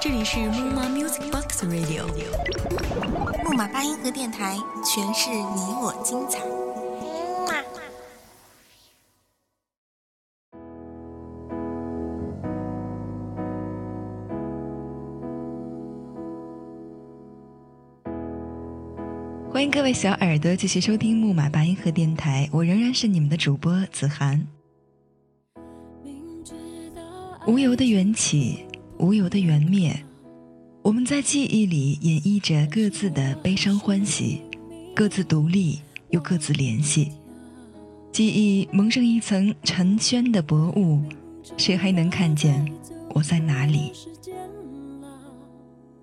[0.00, 2.06] 这里是木马 Music Box Radio，
[3.44, 6.40] 木马八音盒电台，诠释你我精彩。
[19.52, 24.46] 欢迎各位小耳朵继续收听木马八音盒电台，我仍然是你们的主播子涵。
[27.50, 28.58] 无由的缘起，
[28.98, 30.04] 无由的缘灭，
[30.82, 34.40] 我们在记忆里演绎着各自的悲伤欢喜，
[34.94, 37.10] 各自独立又各自联系。
[38.12, 41.02] 记忆蒙上一层沉轩的薄雾，
[41.56, 42.64] 谁还能看见
[43.08, 43.90] 我在哪里？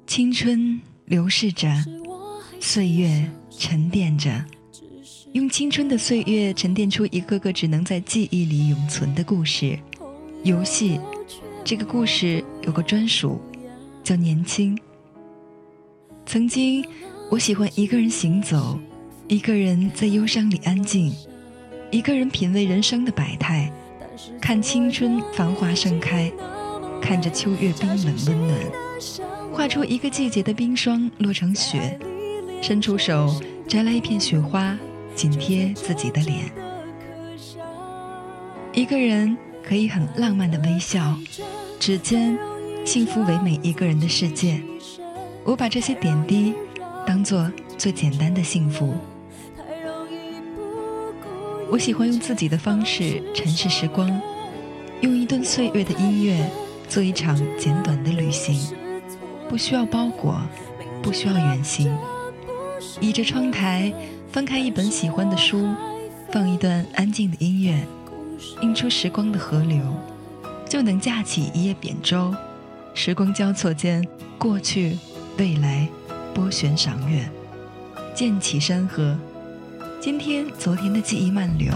[0.05, 1.69] 青春流逝着，
[2.59, 3.25] 岁月。
[3.59, 4.45] 沉淀着，
[5.31, 9.79] 用青春的岁月沉淀出一个个只能在记忆里永存的故事。
[10.47, 10.97] 游戏，
[11.61, 13.37] 这个故事有个专属，
[14.01, 14.79] 叫年轻。
[16.25, 16.85] 曾经，
[17.29, 18.79] 我喜欢一个人行走，
[19.27, 21.13] 一个人在忧伤里安静，
[21.91, 23.69] 一个人品味人生的百态，
[24.39, 26.31] 看青春繁华盛开，
[27.01, 28.59] 看着秋月冰冷温暖，
[29.51, 31.99] 画出一个季节的冰霜落成雪。
[32.61, 34.77] 伸出手摘来一片雪花，
[35.13, 36.49] 紧贴自己的脸。
[38.73, 39.37] 一个人
[39.67, 41.13] 可以很浪漫的微笑，
[41.77, 42.39] 指尖
[42.85, 44.61] 幸福为每一个人的世界。
[45.43, 46.53] 我把这些点滴
[47.05, 48.93] 当做最简单的幸福。
[51.69, 54.09] 我喜欢用自己的方式沉视时光，
[55.01, 56.49] 用一段岁月的音乐
[56.87, 58.73] 做一场简短的旅行，
[59.49, 60.39] 不需要包裹，
[61.03, 61.93] 不需要远行。
[63.01, 63.91] 倚着窗台，
[64.31, 65.67] 翻开一本喜欢的书，
[66.31, 67.85] 放一段安静的音乐，
[68.61, 69.81] 映出时光的河流，
[70.69, 72.33] 就能架起一叶扁舟。
[72.93, 74.05] 时光交错间，
[74.37, 74.97] 过去、
[75.37, 75.87] 未来，
[76.33, 77.29] 波旋赏月，
[78.15, 79.15] 溅起山河。
[79.99, 81.71] 今天、昨天的记忆漫流，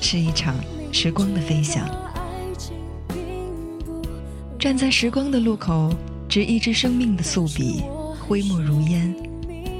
[0.00, 0.54] 是一场
[0.92, 1.88] 时光的飞翔。
[4.58, 5.94] 站在时光的路口，
[6.28, 7.82] 执一支生命的素笔，
[8.20, 9.14] 挥墨如烟。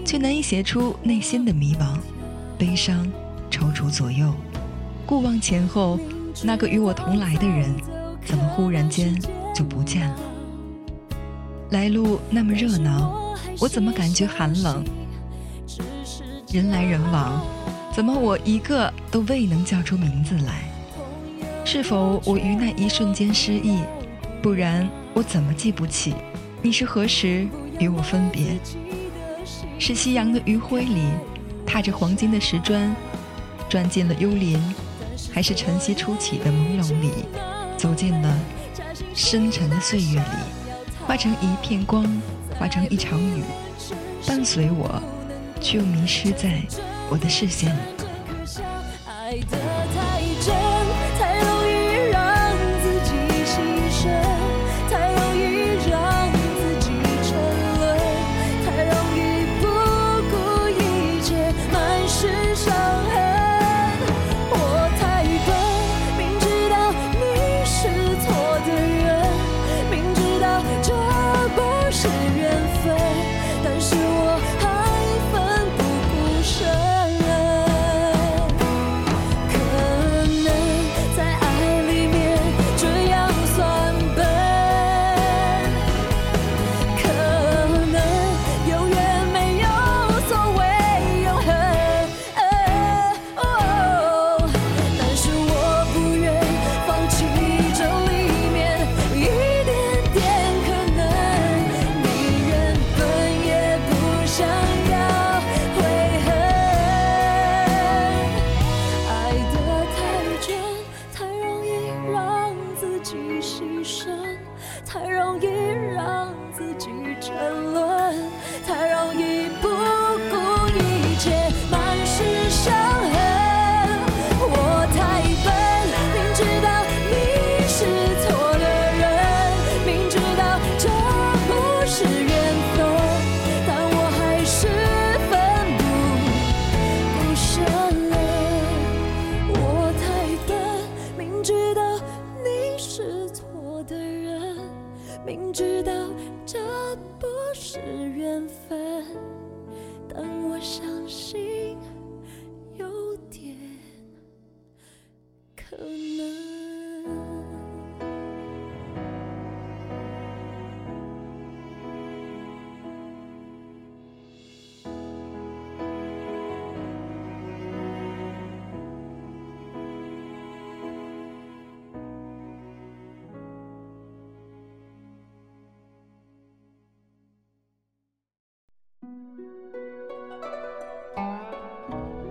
[0.02, 1.96] 却难以写出内心的迷茫、
[2.58, 3.06] 悲伤、
[3.48, 4.34] 踌躇左右。
[5.10, 5.98] 顾望前后，
[6.44, 7.74] 那个与我同来的人，
[8.24, 9.12] 怎么忽然间
[9.52, 10.16] 就不见了？
[11.70, 14.84] 来路那么热闹，我怎么感觉寒冷？
[16.52, 17.44] 人来人往，
[17.92, 20.70] 怎么我一个都未能叫出名字来？
[21.64, 23.80] 是否我于那一瞬间失忆？
[24.40, 26.14] 不然我怎么记不起
[26.62, 27.48] 你是何时
[27.80, 28.56] 与我分别？
[29.76, 31.02] 是夕阳的余晖里，
[31.66, 32.94] 踏着黄金的石砖，
[33.68, 34.56] 钻进了幽林，
[35.32, 37.10] 还是晨曦初起的朦胧里，
[37.76, 38.38] 走进了
[39.14, 40.26] 深沉的岁月里，
[41.06, 42.04] 化成一片光，
[42.58, 43.42] 化成一场雨，
[44.26, 45.02] 伴随我，
[45.60, 46.62] 却又迷失在
[47.10, 47.80] 我的视线里。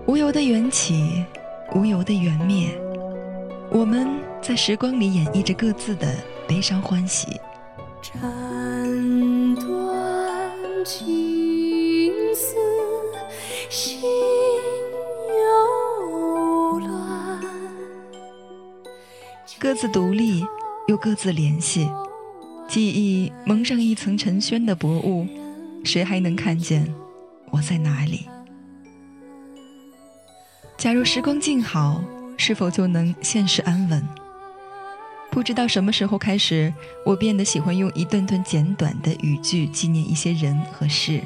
[0.10, 1.24] 无由的缘起，
[1.76, 2.68] 无由的缘灭。
[3.70, 4.10] 我们
[4.42, 6.16] 在时光里演绎着各自的
[6.48, 7.40] 悲伤欢喜。
[8.02, 8.20] 斩
[9.54, 12.56] 断情丝
[13.70, 14.02] 心
[15.30, 17.40] 又乱，
[19.60, 20.44] 各自独立，
[20.88, 21.88] 又各自联系。
[22.68, 25.28] 记忆蒙上一层沉轩的薄雾，
[25.84, 26.92] 谁还能看见
[27.52, 28.28] 我在哪里？
[30.80, 32.02] 假如时光静好，
[32.38, 34.02] 是否就能现实安稳？
[35.30, 36.74] 不知道什么时候开始，
[37.06, 41.22] 我变得喜欢用一段段简短的语句纪念一些人和事。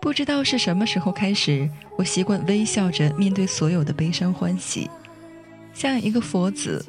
[0.00, 1.68] 不知道是什么时候开始，
[1.98, 4.88] 我习惯微笑着面对所有的悲伤欢喜，
[5.74, 6.82] 像一个佛子，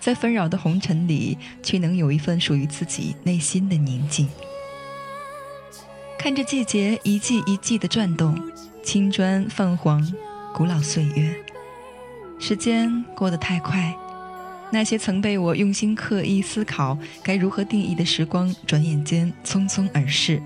[0.00, 4.28] 在纷扰的红尘里，却能有一份属于自己内心的宁静。
[6.18, 8.36] 看着季节一季一季的转动，
[8.82, 10.12] 青砖泛黄。
[10.52, 11.34] 古老岁月，
[12.38, 13.96] 时间过得太快，
[14.70, 20.42] 那些曾被我用心刻意思考该如何定义的时光，转眼间匆匆而逝。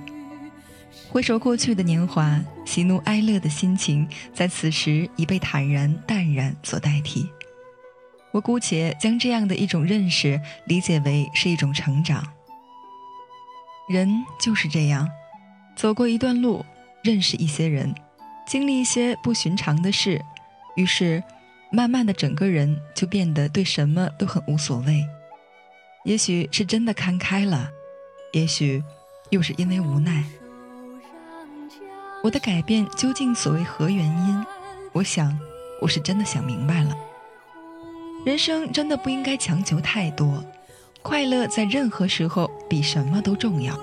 [1.10, 7.28] 回首过去的年华，喜怒哀乐的心情，在此时已被坦然淡然所代替。
[8.30, 12.24] 我姑且将这样的一种认识理解为是一种成长。
[13.88, 15.08] 人就是这样，
[15.76, 16.64] 走过一段路，
[17.02, 17.94] 认识一些人。
[18.46, 20.22] 经历一些不寻常的事，
[20.76, 21.22] 于是，
[21.72, 25.04] 慢慢的整个人就变得对什么都很无所谓。
[26.04, 27.70] 也许是真的看开了，
[28.32, 28.82] 也许
[29.30, 30.24] 又是因为无奈。
[32.22, 34.46] 我的改变究竟所谓何原因？
[34.92, 35.38] 我想，
[35.80, 36.94] 我是真的想明白了。
[38.24, 40.44] 人生真的不应该强求太多，
[41.02, 43.78] 快乐在任何时候比什么都重要。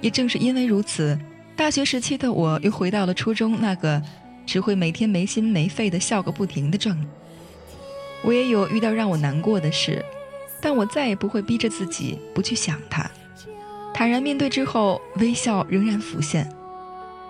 [0.00, 1.18] 也正是因为如此。
[1.60, 4.02] 大学时期的我又回到了初中那个
[4.46, 7.06] 只会每天没心没肺的笑个不停的状态。
[8.24, 10.02] 我也有遇到让我难过的事，
[10.58, 13.08] 但我再也不会逼着自己不去想它。
[13.92, 16.50] 坦然面对之后，微笑仍然浮现。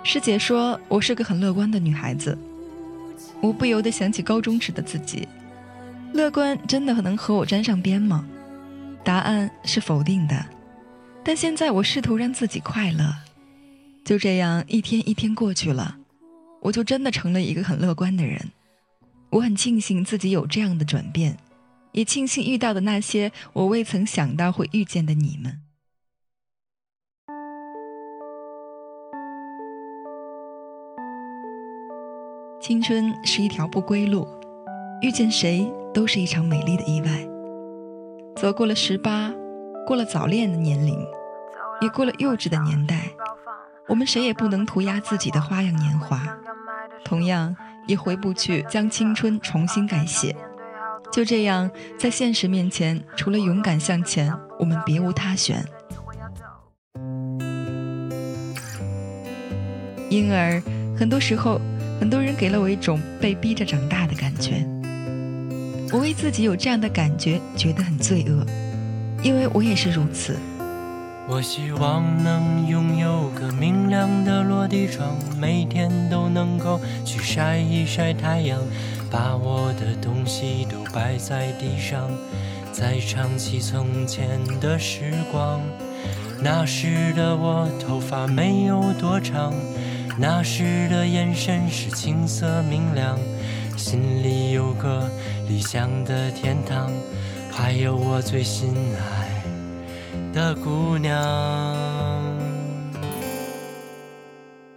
[0.04, 2.38] 师姐说我是个很乐观的女孩子，
[3.40, 5.26] 我不由得想起高中时的自己。
[6.12, 8.24] 乐观真的能和我沾上边吗？
[9.02, 10.46] 答案是否定的。
[11.24, 13.12] 但现在我试图让自己快乐。
[14.04, 15.98] 就这样一天一天过去了，
[16.60, 18.50] 我就真的成了一个很乐观的人。
[19.30, 21.36] 我很庆幸自己有这样的转变，
[21.92, 25.60] 也庆幸遇到的那些我未曾想到会遇见的你们。
[32.60, 34.26] 青春是一条不归路，
[35.00, 37.26] 遇见谁都是一场美丽的意外。
[38.36, 39.32] 走过了十八，
[39.86, 40.98] 过了早恋的年龄，
[41.80, 43.10] 也过了幼稚的年代。
[43.90, 46.22] 我们谁也不能涂鸦自己的花样年华，
[47.04, 47.56] 同样
[47.88, 50.34] 也回不去将青春重新改写。
[51.12, 55.64] 就这样，在现实面前，除了勇敢向前，我们别无他选。
[60.08, 60.62] 因而，
[60.96, 61.60] 很多时候，
[61.98, 64.64] 很多人给了我一种被逼着长大的感觉。
[65.92, 68.46] 我为自己有这样的感觉觉得很罪恶，
[69.20, 70.38] 因为我也是如此。
[71.32, 78.58] 我希望能拥有个明亮的落地窗，每天都能够去晒一晒太阳，
[79.08, 82.10] 把我的东西都摆在地上，
[82.72, 85.60] 再唱起从前的时光。
[86.42, 89.54] 那时的我头发没有多长，
[90.18, 93.16] 那时的眼神是青涩明亮，
[93.76, 95.08] 心里有个
[95.48, 96.90] 理想的天堂，
[97.52, 99.19] 还有我最心爱。
[100.32, 101.18] 的姑娘，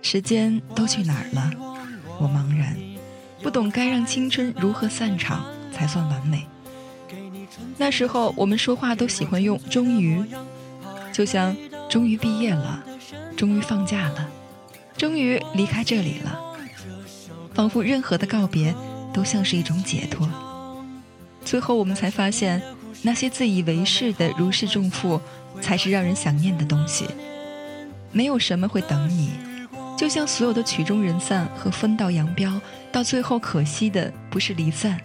[0.02, 1.52] 时间都去哪儿了？
[2.20, 2.76] 我茫然，
[3.42, 6.48] 不懂该让青春如何散场才算完美。
[7.78, 10.24] 那时候我们说话都喜欢用“终于”，
[11.14, 11.56] 就像
[11.88, 12.84] 终于毕业了，
[13.38, 14.28] 终于放假了，
[14.98, 16.40] 终于离开这里了，
[17.54, 18.74] 仿佛任何的告别
[19.14, 20.28] 都像是一种解脱。
[21.46, 22.60] 最后我们才发现，
[23.04, 25.22] 那些自以为是的如释重负。
[25.62, 27.08] 才是让人想念的东西。
[28.12, 29.32] 没有什么会等你，
[29.96, 32.60] 就像所有的曲终人散和分道扬镳，
[32.92, 35.00] 到最后可惜的不是离散，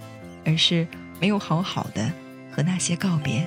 [0.46, 0.88] 而是
[1.20, 2.10] 没有好好的
[2.50, 3.46] 和那些告别。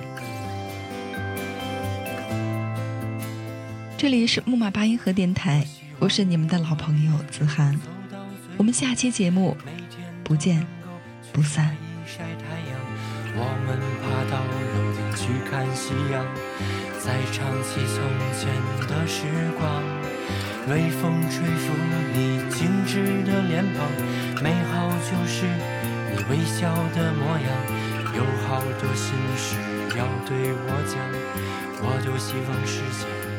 [3.98, 5.66] 这里是木马八音盒电台，
[5.98, 7.80] 我是你们的老朋友子涵，
[8.58, 9.58] 我们下期节目
[10.24, 10.66] 不见
[11.34, 11.76] 不散。
[13.34, 16.26] 我们爬到楼顶去看夕阳。
[17.00, 17.98] 再唱起从
[18.38, 18.54] 前
[18.88, 19.26] 的时
[19.58, 19.62] 光。
[20.70, 21.74] 微风吹拂
[22.14, 23.90] 你精致的脸庞，
[24.44, 25.48] 美好就是
[26.12, 27.50] 你微笑的模样。
[28.14, 29.56] 有好多心事
[29.98, 31.02] 要对我讲，
[31.82, 33.31] 我多希望时间。